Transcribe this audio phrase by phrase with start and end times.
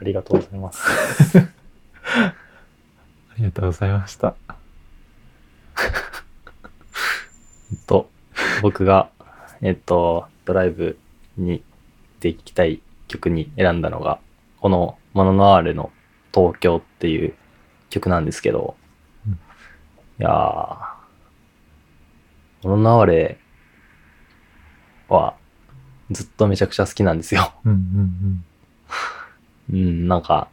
[0.00, 0.86] ありがとうございます。
[1.38, 2.32] あ
[3.36, 4.36] りがとうございました。
[7.72, 8.08] えっと、
[8.62, 9.10] 僕が、
[9.60, 10.98] えっと、ドライブ
[11.36, 11.64] に
[12.20, 14.20] で行きたい曲に選んだのが、
[14.60, 15.90] このモノノアーレの
[16.32, 17.34] 東京っていう
[17.90, 18.76] 曲なんですけど、
[19.26, 19.36] うんい
[20.18, 20.98] やー、
[22.62, 23.38] モノノアーレ
[25.08, 25.34] は
[26.10, 27.52] ずっとめちゃくちゃ好きなんですよ。
[27.64, 28.44] うんうんうん、
[29.70, 30.48] なんか、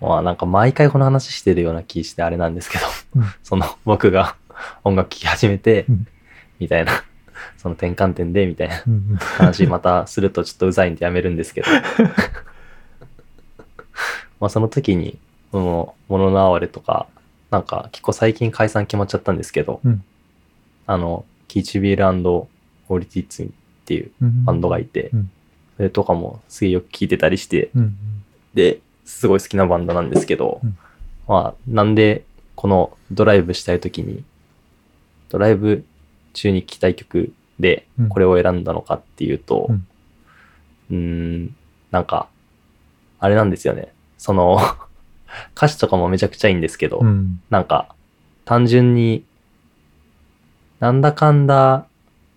[0.00, 2.84] まあなんか毎回この話してるような気してあれなんですけど、
[3.16, 3.24] うん。
[3.42, 4.36] その僕が
[4.84, 6.06] 音楽聴き始めてうん、
[6.58, 7.04] みたいな、
[7.58, 9.16] その転換点で、みたいなうんうん。
[9.16, 11.66] 話またするとちょっとうざいんでやめるんですけど、
[14.40, 15.18] まあその時に、
[15.52, 17.06] その、モノの哀れとか、
[17.50, 20.02] なんか結構最近解散決まっちゃったんですけど、うん。
[20.86, 23.46] あの、キーチビールオーリティッツっ
[23.84, 24.44] ていううん。
[24.44, 25.30] バンドがいて、うん
[25.80, 27.96] それとかもすげえよく聴いてたりして、うん
[28.52, 30.76] で、すごい好きなバンドなんですけど、うん。
[31.26, 34.22] まあ、なんで、このドライブしたい時に、
[35.30, 35.86] ドライブ
[36.34, 38.08] 中に聴きたい曲でうん。
[38.10, 39.86] これを選んだのかっていうと、うん。
[40.90, 40.96] うー
[41.46, 41.56] ん、
[41.92, 42.28] なんか、
[43.18, 43.94] あれなんですよね。
[44.18, 44.58] その、
[45.56, 47.42] 歌詞とかもめちゃくちゃいいんですけど、うんうん。
[47.48, 47.94] なんか、
[48.44, 49.24] 単純に、
[50.78, 51.86] なんだかんだ、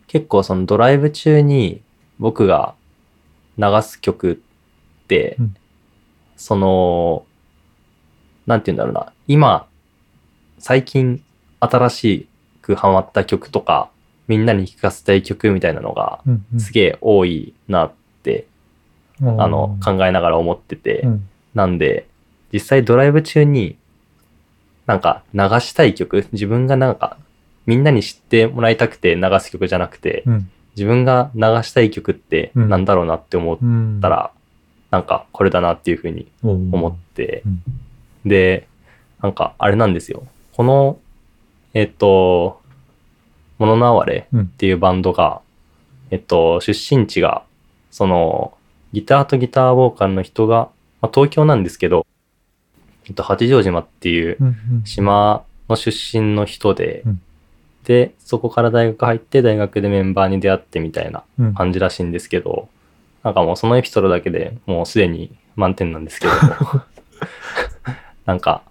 [0.08, 1.82] 結構そのドライブ中に
[2.20, 2.76] 僕が
[3.58, 4.42] 流す曲
[5.04, 5.56] って、うん。
[6.36, 7.26] その、
[8.46, 9.68] なんて言うんだろうな、今、
[10.60, 11.24] 最近
[11.60, 12.28] 新し
[12.62, 13.90] くハマった曲とか、
[14.28, 16.22] みんなに聴かせたい曲みたいなのが、
[16.58, 17.92] すげえ多いなっ
[18.24, 18.48] て、
[19.22, 21.30] あの、考えながら思ってて、うん。
[21.54, 22.08] なんで、
[22.52, 23.78] 実際ドライブ中に、
[24.86, 27.18] なんか流したい曲、自分がなんか、
[27.66, 32.70] みんなに知ってもらいたくて流す曲じゃなくて、うん自分が流したい曲ってうん。
[32.70, 34.00] なんだろうなって思っうん。
[34.02, 34.32] たら、
[34.92, 37.64] なんかこれだなっていうふうに思って、うん。
[38.26, 38.68] で、
[39.22, 40.26] なんかあれなんですよ。
[40.54, 41.00] この、
[41.74, 42.62] えっと、
[43.60, 44.42] モノの哀れうん。
[44.42, 45.42] っていうバンドが、
[46.12, 47.44] えっと、出身地が、
[47.92, 48.58] その、
[48.92, 50.70] ギターとギターボーカルの人が、
[51.02, 52.06] まあ、東京なんですけど、
[53.06, 54.84] えっと、八丈島っていううんうん。
[54.86, 57.22] 島の出身の人で、うん
[57.84, 61.54] で、そこから大学入って大学でメンバーに出会ってみたいなうん。
[61.54, 62.70] 感じらしいんですけど、
[63.24, 66.34] なんかもうそのエピソードだけでもうすでに満点なんですけど、
[68.26, 68.64] なんか、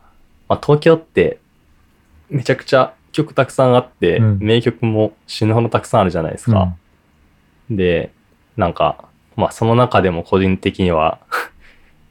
[0.48, 1.38] まあ、東京って
[2.28, 4.38] めちゃくちゃ曲たくさんあって、うん。
[4.40, 6.74] 名曲も死ぬほどたくさんあるじゃないですか。
[7.70, 8.12] で、
[8.56, 9.04] なんか、
[9.36, 11.18] まあその中でも個人的には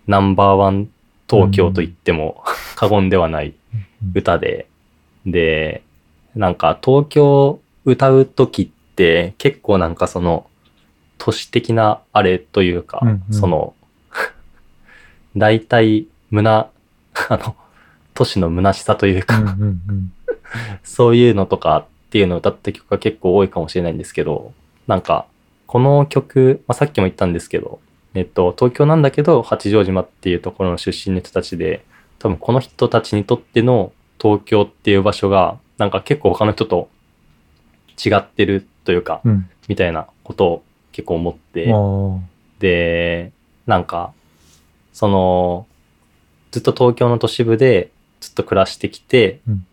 [0.07, 0.89] ナンバーワン
[1.29, 2.43] 東京と言っても
[2.75, 4.11] 過言ではないうん。
[4.15, 4.67] 歌で、
[5.25, 5.83] で、
[6.35, 10.45] なんか東京歌うときって結構なんかその
[11.23, 13.33] 都市的なあれというか、うんうん。
[13.33, 13.75] その、
[15.37, 16.49] 大体胸、
[17.29, 17.55] あの、
[18.15, 20.11] 都市の虚しさというか、うん。
[20.83, 24.51] そういうのとかっていうのを歌った曲が結構多いかもしれないんですけど、
[24.87, 25.27] なんか、
[25.67, 27.79] この曲、まあ、さっきも言ったんですけど、
[28.15, 31.85] えっと、東京なんだけど、八丈島っていうところの出身の人たちで、
[32.17, 36.89] 多分この人たちにとっての東京っていう場所が、なんか結構他の人と
[37.97, 39.49] 違ってるというか、うん。
[39.67, 42.19] みたいなことを結構思って、あ
[42.59, 43.31] で、
[43.65, 44.13] なんか、
[44.93, 45.65] その、
[46.51, 47.89] ずっと東京の都市部で
[48.19, 49.65] ずっと暮らしてきて、うん。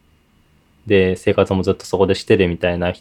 [0.87, 2.95] で、生活もずっとそこでしてるみたいな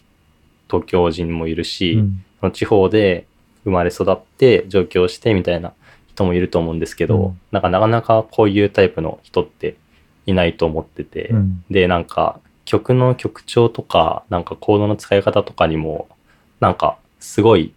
[0.70, 2.26] 東京人もいるし、ーうん。
[2.42, 3.26] その地方で
[3.64, 5.72] 生まれ育って上京してみたいな
[6.10, 7.40] 人もいると思うんですけど、うん。
[7.54, 9.78] なんかなかなかこういうタイプの人って
[10.26, 11.64] いないと思ってて、うん。
[11.72, 16.10] で、なんか曲の曲調とか、なんかコードの使い方とかにも、
[16.60, 17.74] なんかすごい、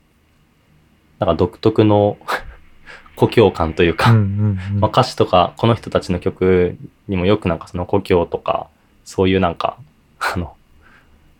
[1.21, 2.19] なんか独特の
[3.15, 8.67] 故郷感というか、まあ、歌詞とかこの人たちの曲にもよくなんかその故郷とか、
[9.05, 9.79] そういうなんか、
[10.19, 10.57] あの、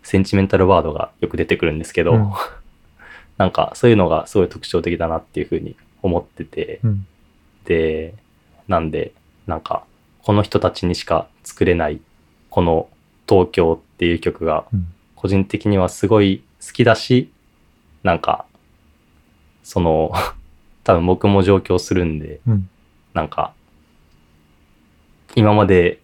[0.01, 2.31] センチメンタルワードがよく出てくるんですけど、うん。
[3.37, 7.05] なんかそういうのがすごい特徴的だなっていうふうに思ってて、うん。
[7.65, 8.13] で、
[8.69, 9.11] なんで、
[9.45, 9.83] なんか、
[10.23, 11.99] この人たちにしか作れない、
[12.49, 12.87] この
[13.31, 14.87] 東京っていう曲が、うん。
[15.15, 17.31] 個人的にはすごい好きだし、
[18.03, 18.45] なんか、
[19.63, 20.11] その、
[20.83, 22.69] 多分僕も上京するんで、うん。
[23.13, 23.53] なんか、
[25.35, 26.01] 今まで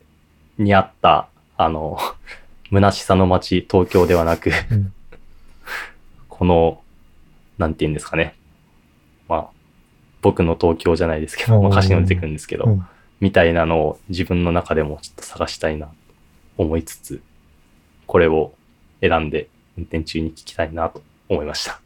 [0.57, 1.27] にあった、
[1.57, 1.97] あの、
[2.71, 4.93] 虚しさの街、東京ではなく、うん。
[6.29, 6.81] この、
[7.57, 8.35] なんて言うんですかね。
[9.27, 9.47] まあ、
[10.21, 12.87] 僕の東京じゃないですけど、まあ歌詞にも出てくるんですけど、うん。
[13.19, 15.87] みたいなのを自分の中でもちょっと探したいな。
[15.87, 15.93] と
[16.57, 17.21] 思いつつ、
[18.05, 18.53] これを
[19.01, 21.79] 選んで運転中に聞きたいなと思いました。